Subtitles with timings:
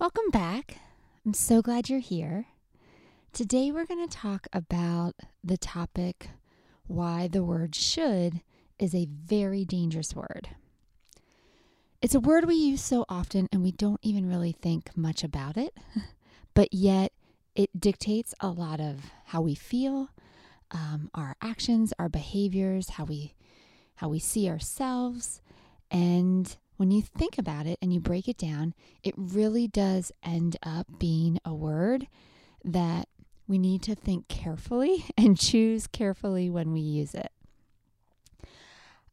[0.00, 0.78] Welcome back.
[1.26, 2.46] I'm so glad you're here.
[3.34, 5.12] Today we're going to talk about
[5.44, 6.30] the topic
[6.86, 8.40] why the word should
[8.78, 10.48] is a very dangerous word.
[12.00, 15.58] It's a word we use so often and we don't even really think much about
[15.58, 15.76] it,
[16.54, 17.12] but yet
[17.54, 20.08] it dictates a lot of how we feel,
[20.70, 23.34] um, our actions, our behaviors, how we
[23.96, 25.42] how we see ourselves,
[25.90, 30.56] and when you think about it and you break it down, it really does end
[30.62, 32.06] up being a word
[32.64, 33.06] that
[33.46, 37.30] we need to think carefully and choose carefully when we use it.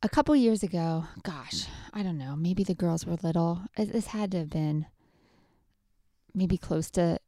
[0.02, 3.64] A couple years ago, gosh, I don't know, maybe the girls were little.
[3.76, 4.86] This had to have been
[6.34, 7.20] maybe close to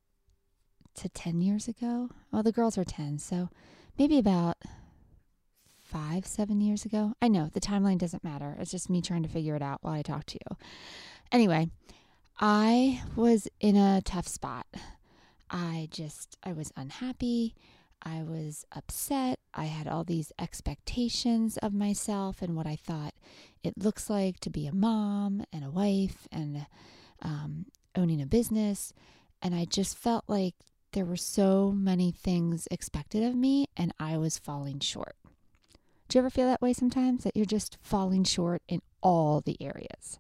[0.96, 2.12] to 10 years ago.
[2.32, 3.50] Well, the girls are 10, so
[3.98, 4.56] maybe about
[5.90, 7.14] five, seven years ago.
[7.22, 8.56] I know the timeline doesn't matter.
[8.60, 10.58] It's just me trying to figure it out while I talk to you.
[11.32, 11.70] Anyway,
[12.40, 14.68] I was in a tough spot.
[15.50, 17.56] I just, I was unhappy.
[18.04, 19.40] I was upset.
[19.54, 23.14] I had all these expectations of myself and what I thought
[23.64, 26.66] it looks like to be a mom and a wife and
[27.22, 28.94] um, owning a business.
[29.42, 30.56] And I just felt like
[30.94, 35.16] there were so many things expected of me and I was falling short.
[36.10, 37.24] Do you ever feel that way sometimes?
[37.24, 40.20] That you're just falling short in all the areas,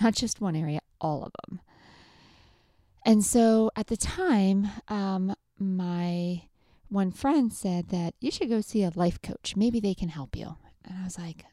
[0.00, 1.60] not just one area, all of them.
[3.04, 6.42] And so at the time, um, my
[6.88, 9.54] one friend said that you should go see a life coach.
[9.56, 10.56] Maybe they can help you.
[10.84, 11.44] And I was like,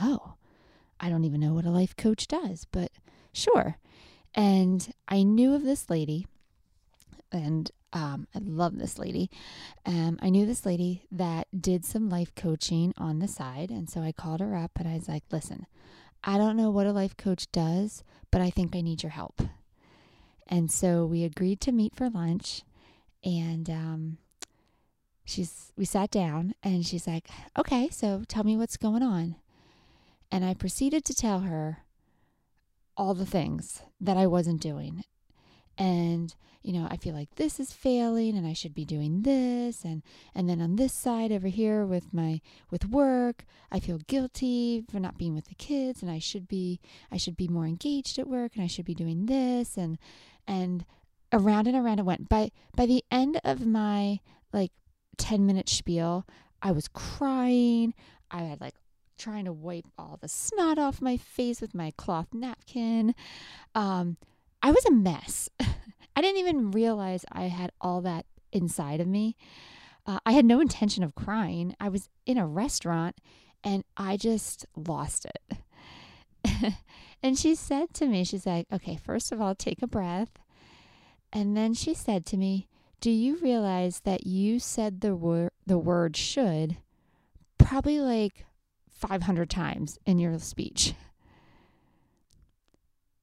[0.00, 0.34] oh,
[1.00, 2.92] I don't even know what a life coach does, but
[3.32, 3.78] sure.
[4.34, 6.26] And I knew of this lady,
[7.32, 9.30] and um, I love this lady.
[9.84, 13.70] Um, I knew this lady that did some life coaching on the side.
[13.70, 15.66] And so I called her up and I was like, listen,
[16.22, 19.42] I don't know what a life coach does, but I think I need your help.
[20.46, 22.62] And so we agreed to meet for lunch.
[23.24, 24.18] And um,
[25.24, 29.36] she's we sat down and she's like, okay, so tell me what's going on.
[30.30, 31.78] And I proceeded to tell her
[32.96, 35.04] all the things that I wasn't doing.
[35.80, 39.82] And you know, I feel like this is failing and I should be doing this
[39.82, 40.02] and
[40.34, 45.00] and then on this side over here with my with work, I feel guilty for
[45.00, 46.80] not being with the kids and I should be
[47.10, 49.96] I should be more engaged at work and I should be doing this and
[50.46, 50.84] and
[51.32, 52.28] around and around it went.
[52.28, 54.20] By by the end of my
[54.52, 54.72] like
[55.16, 56.26] 10 minute spiel,
[56.60, 57.94] I was crying.
[58.30, 58.74] I had like
[59.16, 63.14] trying to wipe all the snot off my face with my cloth napkin.
[63.74, 64.18] Um,
[64.62, 65.48] I was a mess.
[66.16, 69.36] I didn't even realize I had all that inside of me.
[70.06, 71.74] Uh, I had no intention of crying.
[71.78, 73.16] I was in a restaurant
[73.62, 76.74] and I just lost it.
[77.22, 80.30] and she said to me, she's like, okay, first of all, take a breath.
[81.32, 82.68] And then she said to me,
[83.00, 86.76] do you realize that you said the word the word should
[87.56, 88.44] probably like
[88.90, 90.94] 500 times in your speech?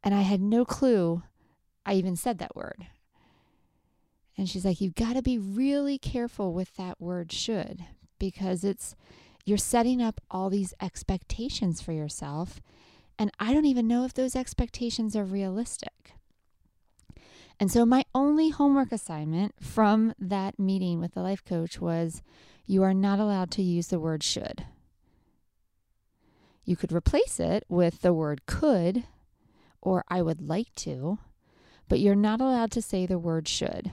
[0.03, 1.21] And I had no clue
[1.87, 2.85] I even said that word.
[4.37, 7.85] And she's like, You've got to be really careful with that word should
[8.19, 8.95] because it's,
[9.45, 12.61] you're setting up all these expectations for yourself.
[13.17, 16.13] And I don't even know if those expectations are realistic.
[17.59, 22.21] And so, my only homework assignment from that meeting with the life coach was
[22.67, 24.65] you are not allowed to use the word should.
[26.65, 29.05] You could replace it with the word could
[29.81, 31.17] or I would like to,
[31.87, 33.91] but you're not allowed to say the word should.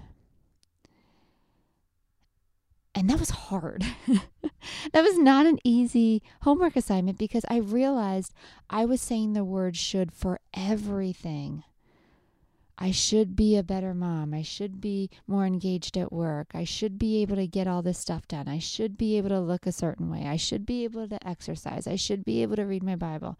[2.94, 3.84] And that was hard.
[4.92, 8.32] that was not an easy homework assignment because I realized
[8.70, 11.64] I was saying the word should for everything.
[12.76, 14.34] I should be a better mom.
[14.34, 16.48] I should be more engaged at work.
[16.54, 18.48] I should be able to get all this stuff done.
[18.48, 20.26] I should be able to look a certain way.
[20.26, 21.86] I should be able to exercise.
[21.86, 23.38] I should be able to read my Bible.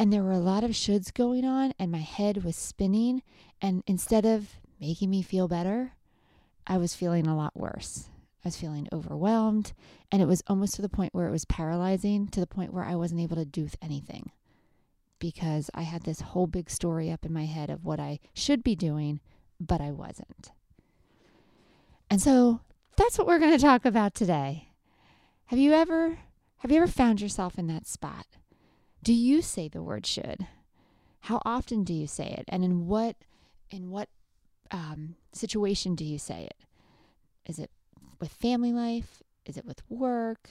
[0.00, 3.22] And there were a lot of shoulds going on, and my head was spinning.
[3.60, 4.48] And instead of
[4.80, 5.92] making me feel better,
[6.66, 8.08] I was feeling a lot worse.
[8.42, 9.74] I was feeling overwhelmed,
[10.10, 12.84] and it was almost to the point where it was paralyzing, to the point where
[12.84, 14.32] I wasn't able to do anything.
[15.18, 18.62] because I had this whole big story up in my head of what I should
[18.64, 19.20] be doing,
[19.60, 20.50] but I wasn't.
[22.10, 22.60] And so
[22.96, 24.68] that's what we're going to talk about today.
[25.46, 26.18] Have you ever
[26.58, 28.26] have you ever found yourself in that spot?
[29.02, 30.46] Do you say the word should?
[31.20, 32.44] How often do you say it?
[32.48, 33.16] And in what
[33.70, 34.08] in what
[34.70, 36.56] um, situation do you say it?
[37.46, 37.70] Is it
[38.20, 39.22] with family life?
[39.46, 40.50] Is it with work?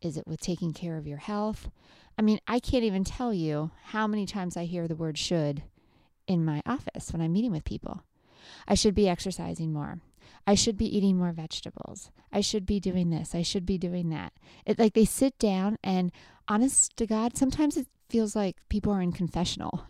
[0.00, 1.70] Is it with taking care of your health?
[2.18, 5.62] I mean, I can't even tell you how many times I hear the word should
[6.26, 8.02] in my office when I'm meeting with people.
[8.68, 10.00] I should be exercising more.
[10.46, 12.10] I should be eating more vegetables.
[12.32, 13.18] I should be doing mm-hmm.
[13.18, 13.34] this.
[13.34, 14.32] I should be doing that.
[14.64, 16.12] It like they sit down and
[16.48, 19.84] honest to God, sometimes it feels like people are in confessional.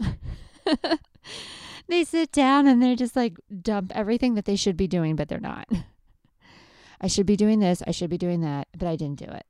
[1.89, 5.29] they sit down and they're just like dump everything that they should be doing, but
[5.29, 5.69] they're not.
[7.01, 9.47] I should be doing this, I should be doing that, but I didn't do it.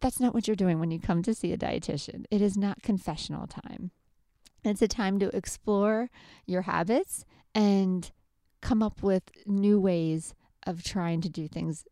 [0.00, 2.24] That's not what you're doing when you come to see a dietitian.
[2.30, 3.92] It is not confessional time.
[4.64, 6.10] It's a time to explore
[6.46, 7.24] your habits
[7.54, 8.10] and
[8.64, 10.34] come up with new ways
[10.66, 11.84] of trying to do things.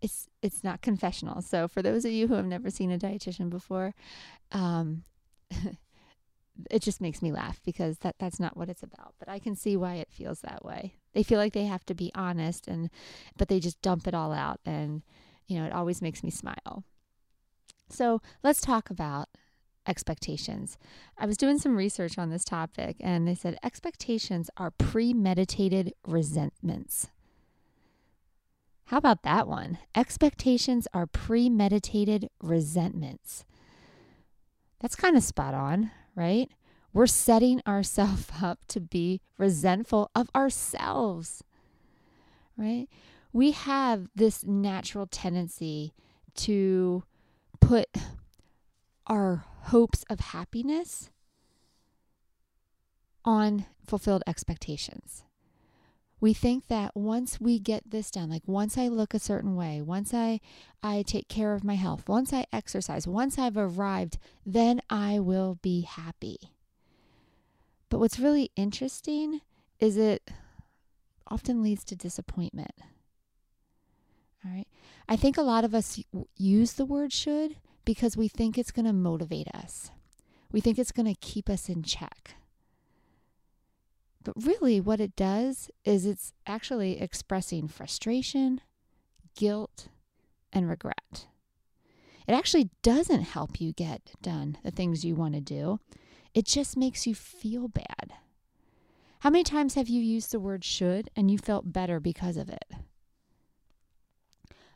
[0.00, 1.42] It's it's not confessional.
[1.42, 3.94] So for those of you who have never seen a dietitian before,
[4.50, 5.04] um,
[6.70, 9.14] it just makes me laugh because that that's not what it's about.
[9.18, 10.94] But I can see why it feels that way.
[11.12, 12.90] They feel like they have to be honest and
[13.36, 15.02] but they just dump it all out and
[15.46, 16.84] you know, it always makes me smile.
[17.90, 19.28] So, let's talk about
[19.86, 20.78] expectations.
[21.18, 27.08] I was doing some research on this topic and they said expectations are premeditated resentments.
[28.86, 29.78] How about that one?
[29.94, 33.44] Expectations are premeditated resentments.
[34.80, 36.50] That's kind of spot on, right?
[36.92, 41.42] We're setting ourselves up to be resentful of ourselves,
[42.56, 42.86] right?
[43.32, 45.92] We have this natural tendency
[46.36, 47.02] to
[47.60, 47.88] put
[49.06, 51.10] our hopes of happiness
[53.24, 55.24] on fulfilled expectations.
[56.20, 59.82] We think that once we get this done, like once I look a certain way,
[59.82, 60.40] once I
[60.82, 65.58] I take care of my health, once I exercise, once I've arrived, then I will
[65.60, 66.38] be happy.
[67.90, 69.40] But what's really interesting
[69.80, 70.30] is it
[71.26, 72.72] often leads to disappointment.
[74.44, 74.66] All right.
[75.08, 76.02] I think a lot of us
[76.36, 79.90] use the word should because we think it's going to motivate us.
[80.50, 82.36] We think it's going to keep us in check.
[84.22, 88.60] But really, what it does is it's actually expressing frustration,
[89.36, 89.88] guilt,
[90.52, 91.26] and regret.
[92.26, 95.80] It actually doesn't help you get done the things you want to do,
[96.32, 98.14] it just makes you feel bad.
[99.20, 102.48] How many times have you used the word should and you felt better because of
[102.48, 102.64] it?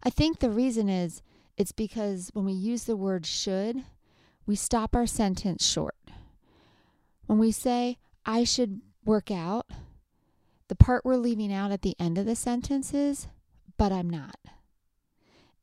[0.03, 1.23] I think the reason is
[1.59, 3.83] it's because when we use the word should,
[4.47, 5.97] we stop our sentence short.
[7.27, 9.67] When we say, I should work out,
[10.69, 13.27] the part we're leaving out at the end of the sentence is,
[13.77, 14.37] but I'm not.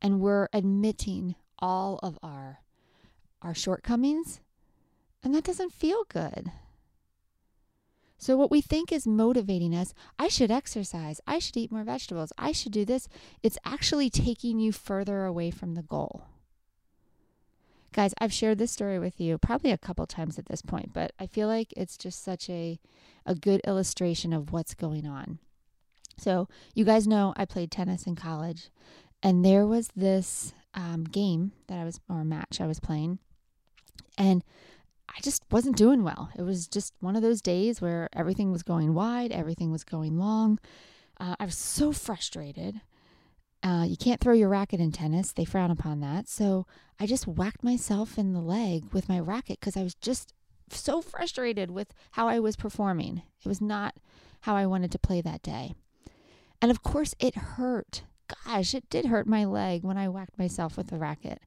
[0.02, 2.60] And we're admitting all of our
[3.42, 4.42] our shortcomings,
[5.24, 6.52] and that doesn't feel good.
[8.18, 12.32] So, what we think is motivating us, I should exercise, I should eat more vegetables,
[12.38, 13.08] I should do this,
[13.44, 16.26] it's actually taking you further away from the goal.
[17.92, 21.12] Guys, I've shared this story with you probably a couple times at this point, but
[21.20, 22.80] I feel like it's just such a,
[23.26, 25.40] a good illustration of what's going on.
[26.18, 28.70] So, you guys know I played tennis in college,
[29.22, 33.20] and there was this um, game that I was, or match I was playing,
[34.18, 34.42] and
[35.10, 36.30] I just wasn't doing well.
[36.38, 40.18] It was just one of those days where everything was going wide, everything was going
[40.18, 40.60] long.
[41.20, 42.82] Uh, I was so frustrated.
[43.64, 46.28] Uh, you can't throw your racket in tennis, they frown upon that.
[46.28, 46.68] So
[47.00, 50.34] I just whacked myself in the leg with my racket because I was just
[50.70, 53.24] so frustrated with how I was performing.
[53.44, 53.96] It was not
[54.42, 55.74] how I wanted to play that day.
[56.62, 58.04] And of course, it hurt.
[58.46, 61.42] Gosh, it did hurt my leg when I whacked myself with the racket.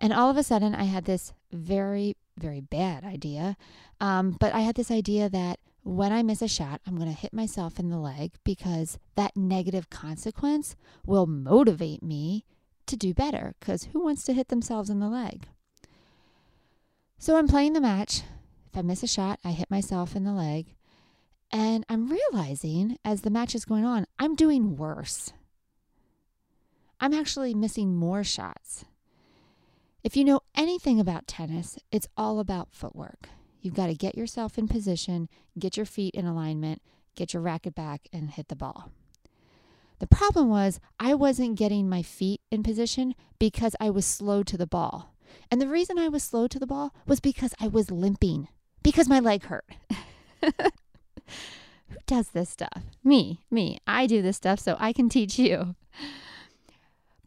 [0.00, 3.56] And all of a sudden, I had this very very bad idea.
[4.00, 7.20] Um, but I had this idea that when I miss a shot, I'm going to
[7.20, 10.74] hit myself in the leg because that negative consequence
[11.06, 12.44] will motivate me
[12.86, 13.54] to do better.
[13.60, 15.46] Because who wants to hit themselves in the leg?
[17.18, 18.22] So I'm playing the match.
[18.72, 20.74] If I miss a shot, I hit myself in the leg.
[21.50, 25.32] And I'm realizing as the match is going on, I'm doing worse.
[27.00, 28.84] I'm actually missing more shots.
[30.02, 33.28] If you know anything about tennis, it's all about footwork.
[33.60, 35.28] You've got to get yourself in position,
[35.58, 36.80] get your feet in alignment,
[37.14, 38.90] get your racket back, and hit the ball.
[39.98, 44.56] The problem was I wasn't getting my feet in position because I was slow to
[44.56, 45.14] the ball.
[45.50, 48.48] And the reason I was slow to the ball was because I was limping,
[48.82, 49.66] because my leg hurt.
[50.42, 52.84] Who does this stuff?
[53.04, 53.78] Me, me.
[53.86, 55.76] I do this stuff so I can teach you.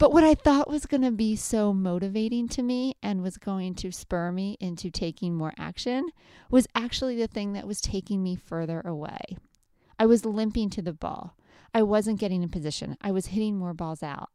[0.04, 3.74] But what I thought was going to be so motivating to me and was going
[3.76, 6.10] to spur me into taking more action
[6.52, 9.38] was actually the thing that was taking me further away.
[9.98, 11.38] I was limping to the ball.
[11.74, 12.98] I wasn't getting in position.
[13.00, 14.32] I was hitting more balls out.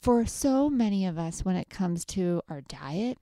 [0.00, 3.18] For so many of us, when it comes to our diet,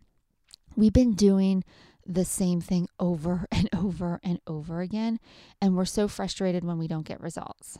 [0.76, 1.62] we've been doing
[2.06, 5.20] the same thing over and over and over again.
[5.60, 7.76] And we're so frustrated when we don't get results.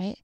[0.00, 0.18] Right?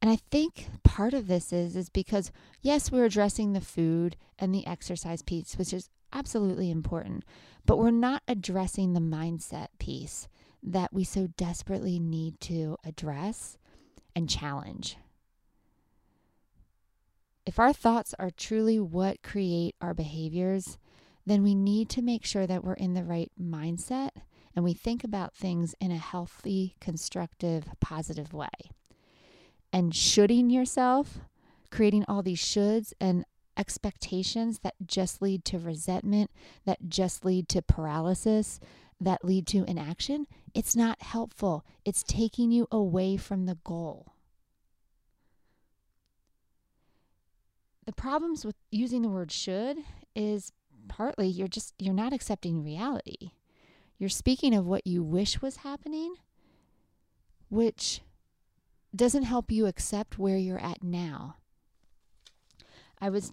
[0.00, 2.30] And I think part of this is is because
[2.62, 7.24] yes, we're addressing the food and the exercise piece, which is absolutely important,
[7.66, 10.28] but we're not addressing the mindset piece
[10.62, 13.58] that we so desperately need to address
[14.14, 14.96] and challenge.
[17.44, 20.78] If our thoughts are truly what create our behaviors,
[21.26, 24.10] then we need to make sure that we're in the right mindset
[24.54, 28.48] and we think about things in a healthy, constructive, positive way.
[29.72, 31.18] And shoulding yourself,
[31.70, 33.24] creating all these shoulds and
[33.56, 36.30] expectations that just lead to resentment,
[36.64, 38.60] that just lead to paralysis,
[39.00, 41.64] that lead to inaction, it's not helpful.
[41.84, 44.12] It's taking you away from the goal.
[47.86, 49.78] The problems with using the word should
[50.14, 50.52] is
[50.88, 53.30] partly you're just you're not accepting reality.
[53.98, 56.14] You're speaking of what you wish was happening,
[57.48, 58.02] which
[58.94, 61.36] doesn't help you accept where you're at now.
[63.00, 63.32] I was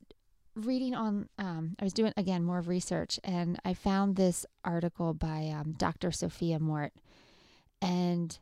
[0.56, 5.52] reading on, um, I was doing again more research, and I found this article by
[5.54, 6.12] um, Dr.
[6.12, 6.94] Sophia Mort.
[7.82, 8.38] And,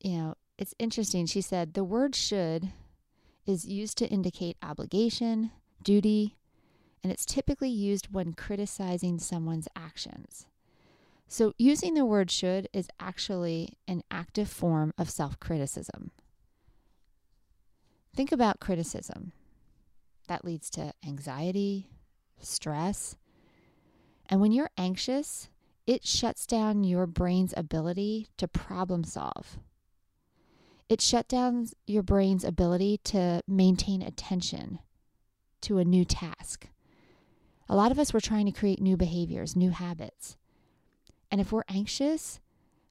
[0.00, 1.26] you know, it's interesting.
[1.26, 2.70] She said the word should
[3.46, 5.50] is used to indicate obligation,
[5.82, 6.36] duty,
[7.02, 10.46] and it's typically used when criticizing someone's actions.
[11.28, 16.10] So, using the word should is actually an active form of self criticism.
[18.14, 19.32] Think about criticism.
[20.28, 21.88] That leads to anxiety,
[22.40, 23.16] stress.
[24.28, 25.48] And when you're anxious,
[25.86, 29.58] it shuts down your brain's ability to problem solve.
[30.88, 34.80] It shuts down your brain's ability to maintain attention
[35.62, 36.68] to a new task.
[37.68, 40.36] A lot of us were trying to create new behaviors, new habits.
[41.30, 42.40] And if we're anxious,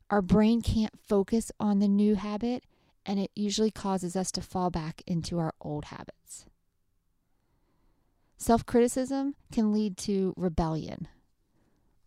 [0.09, 2.63] our brain can't focus on the new habit,
[3.07, 6.45] and it usually causes us to fall back into our old habits.
[8.37, 11.07] Self criticism can lead to rebellion.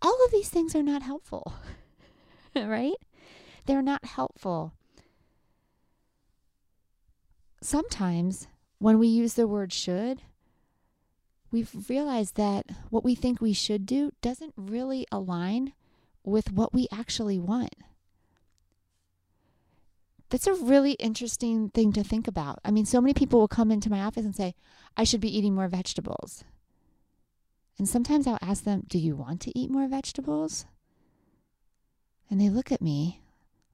[0.02, 1.54] All of these things are not helpful,
[2.54, 2.94] right?
[3.66, 4.74] They're not helpful.
[7.62, 8.46] Sometimes
[8.78, 10.22] when we use the word should,
[11.50, 15.72] we've realized that what we think we should do doesn't really align
[16.24, 17.74] with what we actually want.
[20.30, 22.60] That's a really interesting thing to think about.
[22.64, 24.54] I mean, so many people will come into my office and say,
[24.96, 26.44] I should be eating more vegetables.
[27.78, 30.66] And sometimes I'll ask them, Do you want to eat more vegetables?
[32.30, 33.22] And they look at me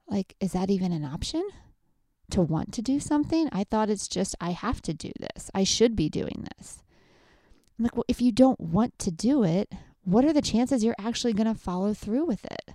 [0.07, 1.47] like, Is that even an option?
[2.31, 3.47] To want to do something?
[3.53, 5.49] I thought it's just, I have to do this.
[5.53, 6.81] I should be doing this.
[7.77, 9.71] I'm like, well, if you don't want to do it,
[10.03, 12.73] what are the chances you're actually going to follow through with it?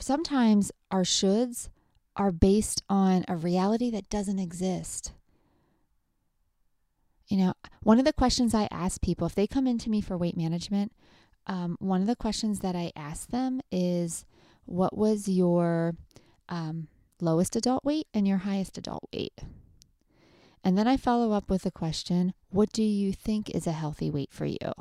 [0.00, 1.68] Sometimes our shoulds
[2.16, 5.12] are based on a reality that doesn't exist.
[7.28, 10.16] You know, one of the questions I ask people if they come into me for
[10.16, 10.92] weight management,
[11.46, 14.24] um, one of the questions that I ask them is,
[14.64, 15.94] What was your
[16.48, 16.88] um,
[17.20, 19.38] lowest adult weight and your highest adult weight?
[20.64, 24.10] And then I follow up with a question What do you think is a healthy
[24.10, 24.72] weight for you?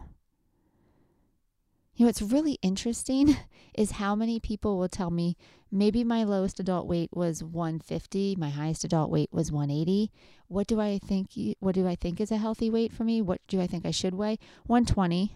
[1.97, 3.35] You know, what's really interesting
[3.73, 5.35] is how many people will tell me
[5.71, 10.11] maybe my lowest adult weight was 150, my highest adult weight was 180.
[10.47, 13.19] What do I think what do I think is a healthy weight for me?
[13.19, 14.37] What do I think I should weigh?
[14.67, 15.35] 120.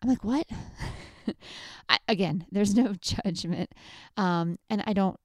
[0.00, 0.46] I'm like, "What?"
[1.88, 3.72] I, again, there's no judgment.
[4.16, 5.18] Um, and I don't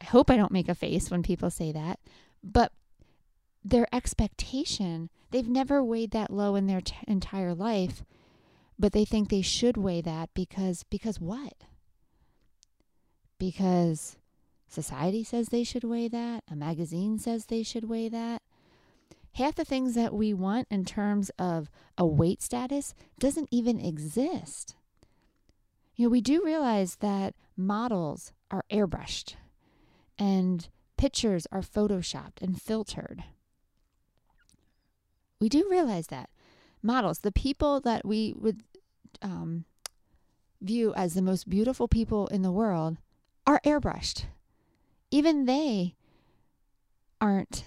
[0.00, 1.98] I hope I don't make a face when people say that.
[2.44, 2.70] But
[3.64, 8.04] their expectation, they've never weighed that low in their t- entire life,
[8.80, 11.52] but they think they should weigh that because because what?
[13.38, 14.16] Because
[14.68, 18.40] society says they should weigh that, a magazine says they should weigh that.
[19.34, 24.74] Half the things that we want in terms of a weight status doesn't even exist.
[25.94, 29.34] You know, we do realize that models are airbrushed
[30.18, 33.24] and pictures are photoshopped and filtered.
[35.38, 36.30] We do realize that
[36.82, 38.62] models, the people that we would
[39.22, 39.64] um,
[40.60, 42.98] view as the most beautiful people in the world,
[43.46, 44.24] are airbrushed.
[45.10, 45.96] Even they
[47.20, 47.64] aren't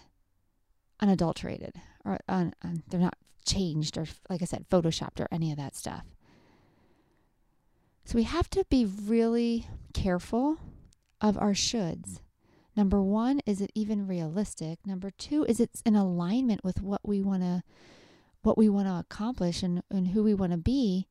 [0.99, 5.57] unadulterated or un, un, they're not changed or, like I said, photoshopped or any of
[5.57, 6.05] that stuff.
[8.05, 10.57] So we have to be really careful
[11.21, 12.19] of our shoulds.
[12.75, 14.79] Number one, is it even realistic?
[14.85, 17.63] Number two, is it in alignment with what we want to
[18.41, 21.07] what we want to accomplish and, and who we want to be?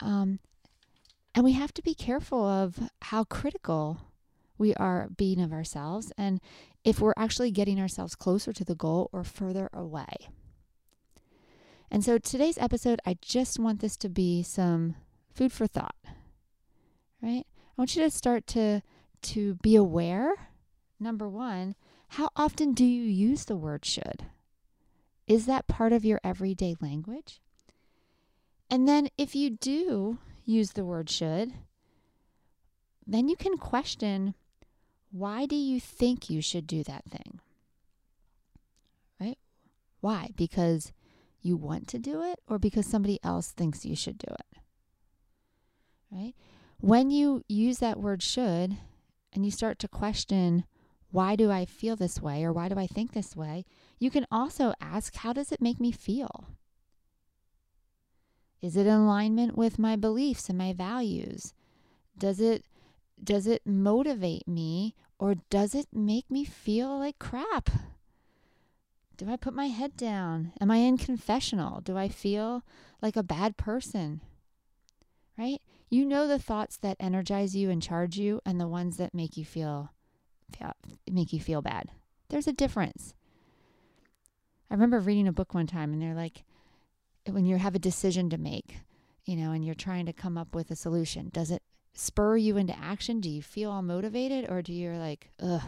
[0.00, 0.38] Um,
[1.34, 4.00] and we have to be careful of how critical
[4.58, 6.40] we are being of ourselves and
[6.84, 10.28] if we're actually getting ourselves closer to the goal or further away.
[11.90, 14.96] And so today's episode, I just want this to be some
[15.32, 15.94] food for thought.
[17.20, 17.44] Right?
[17.46, 18.82] I want you to start to
[19.22, 20.32] to be aware.
[20.98, 21.74] Number 1,
[22.08, 24.24] how often do you use the word should?
[25.26, 27.40] Is that part of your everyday language?
[28.72, 31.52] And then if you do use the word should,
[33.06, 34.34] then you can question
[35.10, 37.40] why do you think you should do that thing?
[39.20, 39.36] Right?
[40.00, 40.30] Why?
[40.34, 40.90] Because
[41.42, 44.58] you want to do it or because somebody else thinks you should do it?
[46.10, 46.32] Right?
[46.80, 48.78] When you use that word should
[49.34, 50.64] and you start to question,
[51.10, 53.66] why do I feel this way or why do I think this way?
[53.98, 56.46] You can also ask, how does it make me feel?
[58.62, 61.52] Is it in alignment with my beliefs and my values?
[62.16, 62.64] Does it
[63.22, 67.68] does it motivate me or does it make me feel like crap?
[69.16, 70.52] Do I put my head down?
[70.60, 71.80] Am I in confessional?
[71.80, 72.64] Do I feel
[73.00, 74.20] like a bad person?
[75.38, 75.60] Right?
[75.90, 79.36] You know the thoughts that energize you and charge you and the ones that make
[79.36, 79.90] you feel
[81.10, 81.90] make you feel bad.
[82.28, 83.14] There's a difference.
[84.70, 86.44] I remember reading a book one time and they're like
[87.28, 88.76] when you have a decision to make,
[89.24, 91.62] you know, and you're trying to come up with a solution, does it
[91.94, 93.20] spur you into action?
[93.20, 95.62] Do you feel all motivated or do you're like, ugh,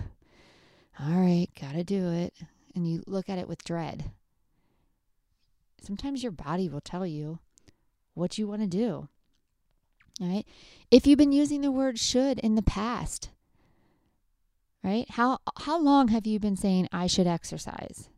[0.99, 2.35] all right, gotta do it?
[2.75, 4.11] And you look at it with dread.
[5.81, 7.39] Sometimes your body will tell you
[8.15, 9.09] what you want to do.
[10.21, 10.47] All right.
[10.91, 13.31] If you've been using the word should in the past,
[14.83, 15.09] right?
[15.11, 18.09] How how long have you been saying I should exercise?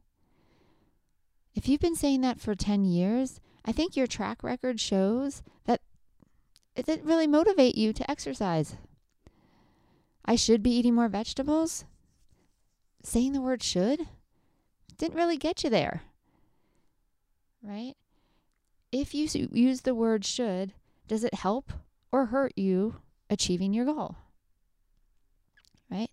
[1.57, 5.81] If you've been saying that for 10 years, I think your track record shows that
[6.77, 8.77] it didn't really motivate you to exercise.
[10.25, 11.87] I should be eating more vegetables.
[13.03, 14.07] Saying the word should
[14.99, 16.03] didn't really get you there.
[17.63, 17.95] Right?
[18.93, 20.75] If you use the word should,
[21.09, 21.73] does it help
[22.13, 22.97] or hurt you
[23.31, 24.17] achieving your goal?
[25.91, 26.11] Right?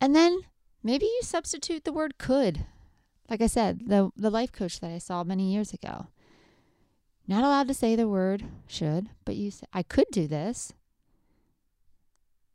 [0.00, 0.40] And then
[0.82, 2.66] maybe you substitute the word could
[3.30, 6.08] like I said, the the life coach that I saw many years ago.
[7.28, 10.72] Not allowed to say the word should, but you say I could do this.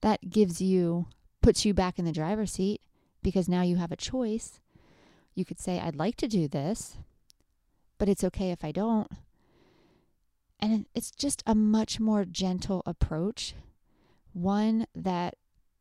[0.01, 1.07] That gives you
[1.41, 2.81] puts you back in the driver's seat
[3.23, 4.59] because now you have a choice.
[5.33, 6.97] You could say I'd like to do this,
[7.97, 9.09] but it's okay if I don't.
[10.59, 13.55] And it's just a much more gentle approach,
[14.33, 15.35] one that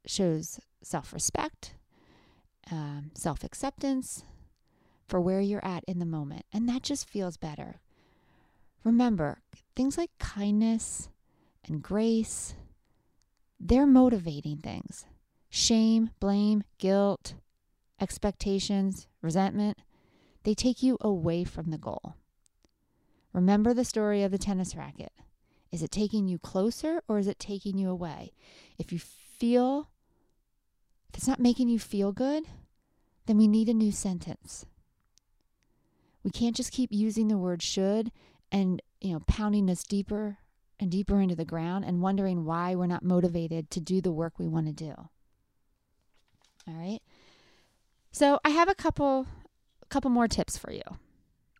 [0.06, 1.74] shows self respect,
[2.70, 4.24] um, self acceptance,
[5.06, 6.44] for where you're at in the moment.
[6.52, 7.80] And that just feels better.
[8.84, 9.38] Remember,
[9.74, 11.08] things like kindness
[11.66, 12.54] and grace,
[13.58, 15.06] they're motivating things.
[15.48, 17.34] Shame, blame, guilt,
[18.00, 19.78] expectations, resentment,
[20.42, 22.14] they take you away from the goal.
[23.32, 25.12] Remember the story of the tennis racket.
[25.72, 28.32] Is it taking you closer or is it taking you away?
[28.78, 29.88] If you feel,
[31.08, 32.44] if it's not making you feel good,
[33.26, 34.66] then we need a new sentence.
[36.24, 38.10] We can't just keep using the word should
[38.50, 40.38] and, you know, pounding us deeper
[40.80, 44.38] and deeper into the ground and wondering why we're not motivated to do the work
[44.38, 44.94] we want to do.
[46.66, 47.00] All right.
[48.10, 49.26] So I have a couple
[49.90, 50.82] couple more tips for you.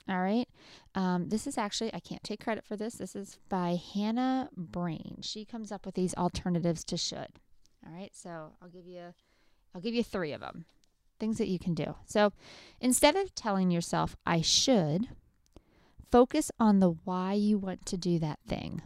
[0.08, 0.48] All right.
[0.94, 2.94] Um, this is actually, I can't take credit for this.
[2.94, 5.22] This is by Hannah Braime.
[5.22, 7.28] She comes up with these alternatives to should.
[7.86, 8.10] All right.
[8.14, 9.14] So I'll give you,
[9.74, 10.64] I'll give you three of them
[11.24, 11.94] things that you can do.
[12.04, 12.34] So
[12.82, 15.08] instead of telling yourself, I should,
[16.12, 18.82] focus on the why you want to do that thing.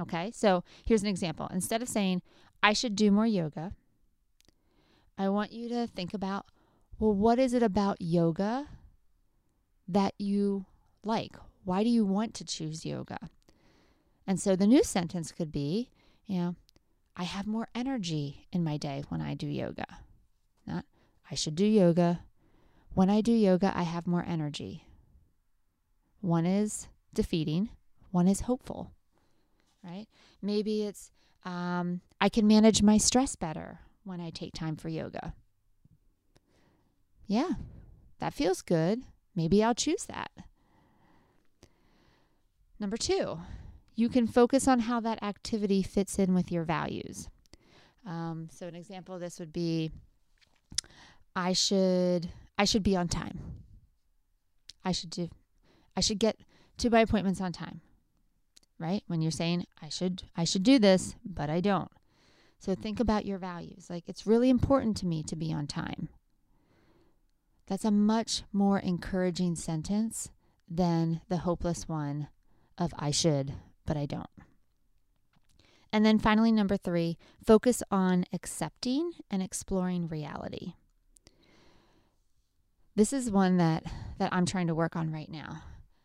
[0.00, 1.48] Okay, so here's an example.
[1.52, 2.22] Instead of saying,
[2.62, 3.72] I should do more yoga,
[5.18, 6.46] I want you to think about,
[6.98, 8.68] well, what is it about yoga
[9.86, 10.64] that you
[11.04, 11.36] like?
[11.64, 13.18] Why do you want to choose yoga?
[14.26, 15.90] And so the new sentence could be,
[16.24, 16.56] you know,
[17.14, 19.98] I have more energy in my day when I do yoga.
[21.32, 22.20] I should do yoga.
[22.92, 24.86] When I do yoga, I have more energy.
[26.20, 27.70] One is defeating,
[28.10, 28.92] one is hopeful,
[29.82, 30.06] right?
[30.42, 31.10] Maybe it's
[31.46, 35.32] um, I can manage my stress better when I take time for yoga.
[37.26, 37.52] Yeah,
[38.18, 39.00] that feels good.
[39.34, 40.30] Maybe I'll choose that.
[42.78, 43.40] Number two,
[43.94, 47.30] you can focus on how that activity fits in with your values.
[48.06, 49.92] Um, so an example of this would be
[51.34, 53.38] I should I should be on time.
[54.84, 55.28] I should do
[55.96, 56.36] I should get
[56.78, 57.80] to my appointments on time.
[58.78, 59.02] Right?
[59.06, 61.90] When you're saying I should I should do this, but I don't.
[62.58, 63.88] So think about your values.
[63.90, 66.08] Like it's really important to me to be on time.
[67.66, 70.30] That's a much more encouraging sentence
[70.68, 72.28] than the hopeless one
[72.78, 73.54] of I should,
[73.86, 74.30] but I don't.
[75.92, 80.74] And then finally, number three, focus on accepting and exploring reality.
[82.94, 83.84] This is one that,
[84.18, 85.62] that I'm trying to work on right now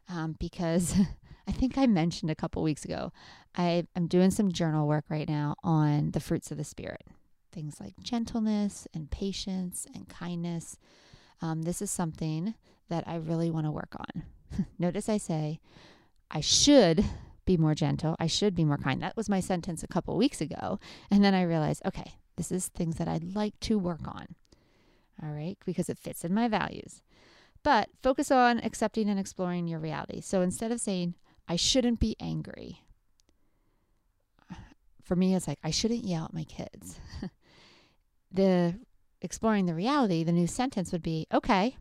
[0.10, 0.96] um, because
[1.48, 3.12] I think I mentioned a couple weeks ago,
[3.56, 7.04] I, I'm doing some journal work right now on the fruits of the Spirit.
[7.52, 10.78] Things like gentleness and patience and kindness.
[11.42, 12.54] Um, this is something
[12.90, 14.24] that I really want to work on.
[14.80, 15.60] Notice I say,
[16.32, 17.04] I should
[17.46, 18.16] be more gentle.
[18.20, 19.02] I should be more kind.
[19.02, 20.80] That was my sentence a couple weeks ago.
[21.12, 24.36] And then I realized, okay, this is things that I'd like to work on.
[25.22, 27.02] All right, because it fits in my values.
[27.64, 30.22] But focus on accepting and exploring your reality.
[30.22, 31.16] So instead of saying,
[31.48, 32.84] I shouldn't be angry,
[35.08, 37.00] for me, it's like, I shouldn't yell at my kids.
[38.32, 38.78] the
[39.22, 41.78] exploring the reality, the new sentence would be, okay,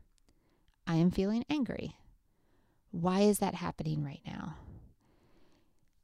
[0.87, 1.97] I am feeling angry.
[2.91, 4.55] Why is that happening right now?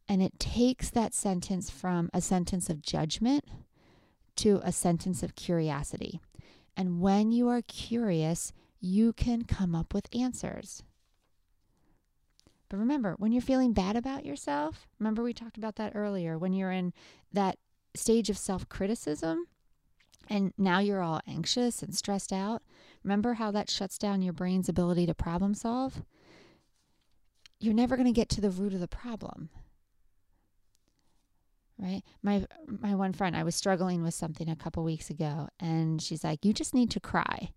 [0.08, 3.46] And it takes that sentence from a sentence of judgment
[4.36, 6.19] to a sentence of curiosity.
[6.75, 10.83] And when you are curious, you can come up with answers.
[12.69, 16.53] But remember, when you're feeling bad about yourself, remember we talked about that earlier, when
[16.53, 16.91] you're in
[17.31, 17.57] that
[17.95, 19.45] stage of self criticism
[20.27, 22.63] and now you're all anxious and stressed out,
[23.03, 26.03] remember how that shuts down your brain's ability to problem solve?
[27.59, 29.49] You're never going to get to the root of the problem
[31.77, 32.03] right?
[32.21, 36.23] My my one friend i was struggling with something a couple weeks ago and she's
[36.23, 37.51] like you just need to cry.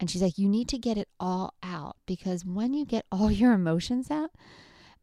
[0.00, 3.30] And she's like you need to get it all out because when you get all
[3.42, 4.30] your emotions out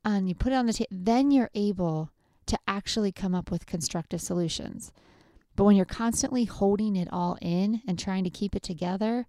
[0.04, 2.12] and you put it on the table then you're able
[2.48, 4.92] to actually come up with constructive solutions.
[5.56, 9.26] But when you're constantly holding it all in and trying to keep it together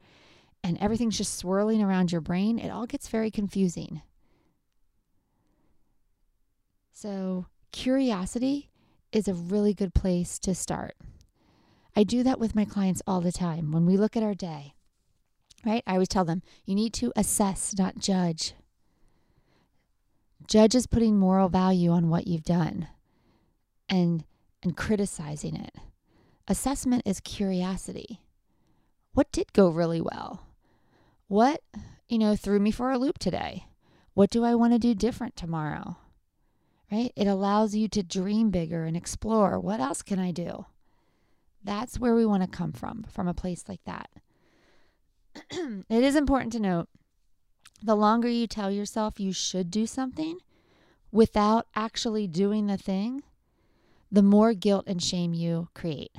[0.63, 4.03] and everything's just swirling around your brain it all gets very confusing.
[6.93, 8.71] So curiosity
[9.17, 10.95] is a really good place to start.
[11.97, 14.75] I do that with my clients all the time when we look at our day,
[15.65, 15.83] right?
[15.87, 18.53] I always tell them you need to assess, not judge.
[20.47, 22.89] Judge is putting moral value on what you've done
[23.89, 24.25] and,
[24.63, 25.75] and criticizing it.
[26.47, 28.21] Assessment is curiosity.
[29.15, 30.47] What did go really well?
[31.27, 31.63] What,
[32.07, 33.65] you know, threw me for a loop today?
[34.13, 35.97] What do I want to do different tomorrow?
[36.91, 37.13] Right?
[37.17, 40.67] It allows you to dream bigger and explore what else can I do?
[41.65, 44.09] That's where we want to come from, from a place like that.
[45.51, 46.89] it is important to note
[47.83, 50.39] the longer you tell yourself you should do something
[51.13, 53.23] without actually doing the thing,
[54.11, 56.13] the more guilt and shame you create.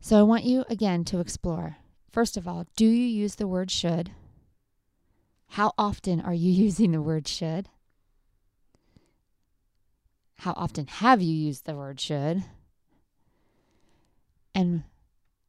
[0.00, 1.76] So I want you again to explore.
[2.10, 4.10] First of all, do you use the word should?
[5.48, 7.68] How often are you using the word should?
[10.40, 12.44] How often have you used the word should?
[14.54, 14.84] And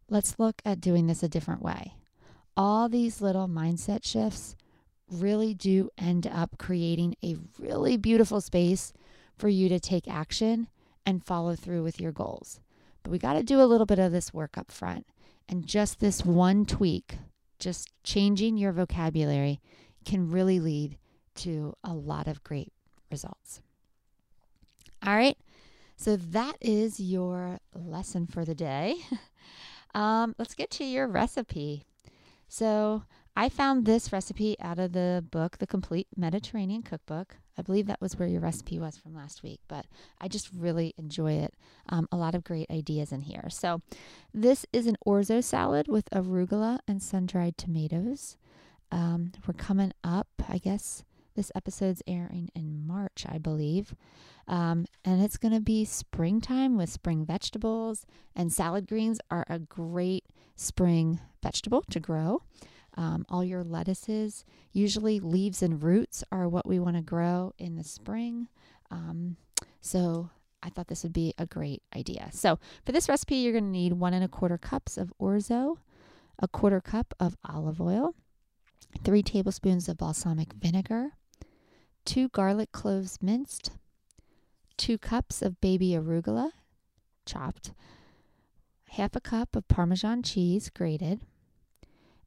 [0.09, 1.93] let's look at doing this a different way.
[2.57, 4.57] All these little mindset shifts
[5.09, 8.91] really do end up creating a really beautiful space
[9.37, 10.67] for you to take action
[11.05, 12.59] and follow through with your goals.
[13.01, 15.07] But we got to do a little bit of this work up front.
[15.47, 17.17] And just this one tweak,
[17.59, 19.61] just changing your vocabulary,
[20.03, 20.97] can really lead
[21.35, 22.73] to a lot of great
[23.09, 23.61] results.
[25.05, 25.37] All right.
[25.95, 28.95] So that is your lesson for the day.
[29.95, 31.85] um, let's get to your recipe.
[32.47, 33.03] So
[33.35, 37.37] I found this recipe out of the book, The Complete Mediterranean Cookbook.
[37.57, 39.85] I believe that was where your recipe was from last week, but
[40.19, 41.53] I just really enjoy it.
[41.89, 43.47] Um, a lot of great ideas in here.
[43.49, 43.81] So,
[44.33, 48.37] this is an orzo salad with arugula and sun dried tomatoes.
[48.91, 51.03] Um, we're coming up, I guess,
[51.35, 53.95] this episode's airing in March, I believe.
[54.47, 59.59] Um, and it's going to be springtime with spring vegetables, and salad greens are a
[59.59, 62.43] great spring vegetable to grow.
[62.97, 67.75] Um, all your lettuces, usually leaves and roots, are what we want to grow in
[67.75, 68.49] the spring.
[68.89, 69.37] Um,
[69.79, 70.29] so
[70.61, 72.29] I thought this would be a great idea.
[72.31, 75.77] So for this recipe, you're going to need one and a quarter cups of orzo,
[76.39, 78.15] a quarter cup of olive oil,
[79.03, 81.11] three tablespoons of balsamic vinegar,
[82.05, 83.71] two garlic cloves minced,
[84.77, 86.51] two cups of baby arugula
[87.25, 87.73] chopped,
[88.91, 91.21] half a cup of Parmesan cheese grated,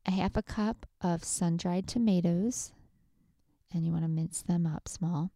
[0.06, 2.72] a half a cup of sun dried tomatoes,
[3.72, 5.30] and you want to mince them up small,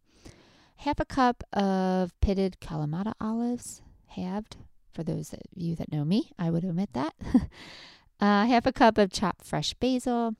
[0.77, 4.57] half a cup of pitted Kalamata olives, halved.
[4.91, 7.13] For those of you that know me, I would omit that.
[8.19, 10.35] uh, half a cup of chopped fresh basil,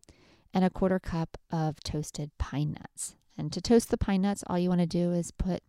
[0.53, 3.15] and a quarter cup of toasted pine nuts.
[3.39, 5.63] And to toast the pine nuts, all you want to do is put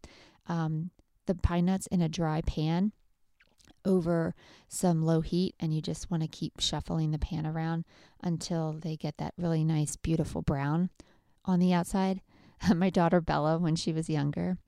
[0.49, 0.91] um,
[1.27, 2.93] the pine nuts in a dry pan
[3.85, 4.35] over
[4.69, 7.85] some low heat, and you just want to keep shuffling the pan around
[8.23, 10.91] until they get that really nice, beautiful brown
[11.45, 12.21] on the outside.
[12.75, 14.59] My daughter Bella, when she was younger,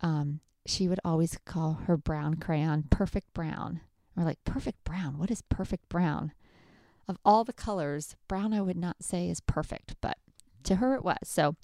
[0.00, 3.80] um, she would always call her brown crayon perfect brown.
[4.16, 5.18] Or like, perfect brown.
[5.18, 6.32] What is perfect brown?
[7.08, 10.18] Of all the colors, brown I would not say is perfect, but
[10.64, 11.16] to her it was.
[11.24, 11.56] So,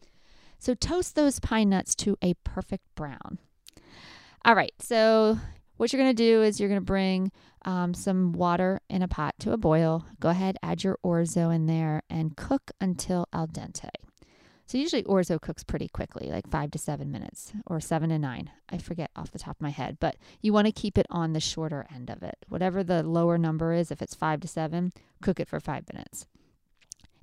[0.59, 3.39] so toast those pine nuts to a perfect brown.
[4.45, 5.39] All right, so
[5.77, 7.33] what you're going to do is you're going to bring
[7.65, 10.07] um, some water in a pot to a boil.
[10.21, 13.91] Go ahead, add your orzo in there, and cook until al dente.
[14.67, 18.51] So usually orzo cooks pretty quickly, like five to seven minutes or seven to nine.
[18.69, 21.33] I forget off the top of my head, but you want to keep it on
[21.33, 22.37] the shorter end of it.
[22.49, 24.93] Whatever the lower number is, if it's five to seven,
[25.23, 26.27] cook it for five minutes.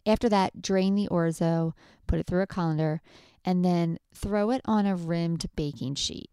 [0.05, 1.73] After that, drain the orzo,
[2.07, 3.01] put it through a colander,
[3.45, 6.29] and then throw it on a rimmed baking sheet.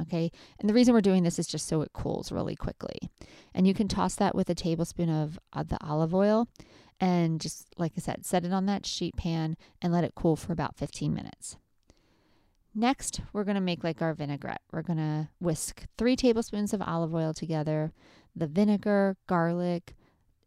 [0.00, 0.30] Okay.
[0.58, 3.10] And the reason we're doing this is just so it cools really quickly.
[3.54, 6.48] And you can toss that with a tablespoon of uh, the olive oil
[6.98, 10.36] and just, like I said, set it on that sheet pan and let it cool
[10.36, 11.56] for about 15 minutes.
[12.74, 14.62] Next, we're going to make like our vinaigrette.
[14.72, 17.92] We're going to whisk three tablespoons of olive oil together,
[18.34, 19.94] the vinegar, garlic,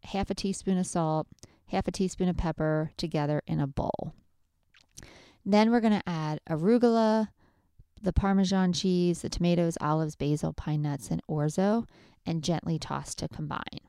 [0.05, 1.27] half a teaspoon of salt,
[1.67, 4.13] half a teaspoon of pepper together in a bowl.
[5.45, 7.29] Then we're going to add arugula,
[8.01, 11.87] the Parmesan cheese, the tomatoes, olives, basil, pine nuts, and orzo,
[12.25, 13.79] and gently toss to combine.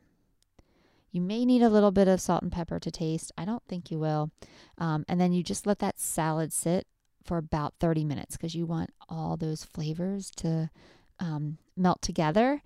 [1.11, 3.33] You may need a little bit of salt and pepper to taste.
[3.39, 4.31] I don't think you will.
[4.77, 6.87] Um, and then you just let that salad sit
[7.25, 10.71] for about 30 minutes because you want all those flavors to
[11.19, 12.63] um, melt together.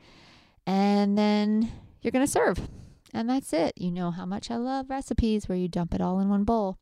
[0.67, 1.71] And then
[2.03, 2.69] you're going to serve.
[3.13, 3.73] And that's it.
[3.77, 6.79] You know how much I love recipes where you dump it all in one bowl.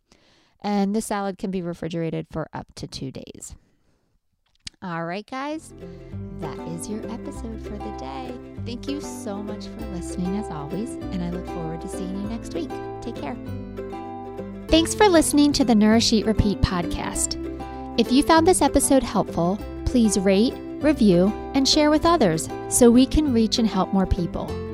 [0.61, 3.55] And this salad can be refrigerated for up to two days.
[4.81, 5.75] All right, guys,
[6.39, 8.33] that is your episode for the day.
[8.65, 12.29] Thank you so much for listening, as always, and I look forward to seeing you
[12.29, 12.71] next week.
[13.01, 13.37] Take care.
[14.69, 17.45] Thanks for listening to the Nourish Eat Repeat podcast.
[17.99, 23.05] If you found this episode helpful, please rate, review, and share with others so we
[23.05, 24.68] can reach and help more people.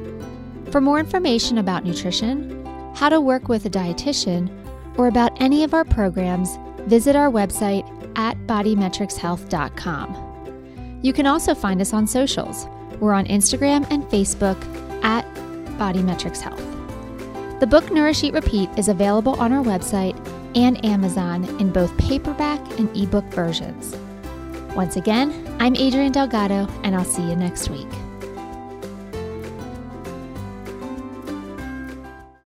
[0.75, 4.51] For more information about nutrition, how to work with a dietitian,
[4.99, 6.59] or about any of our programs,
[6.89, 10.99] visit our website at bodymetricshealth.com.
[11.01, 12.67] You can also find us on socials.
[12.99, 14.61] We're on Instagram and Facebook
[15.05, 15.25] at
[15.79, 17.61] bodymetricshealth.
[17.61, 20.17] The book Nourish Eat Repeat is available on our website
[20.57, 23.95] and Amazon in both paperback and ebook versions.
[24.75, 27.87] Once again, I'm Adrienne Delgado, and I'll see you next week.